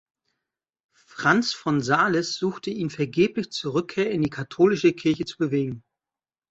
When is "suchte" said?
2.33-2.71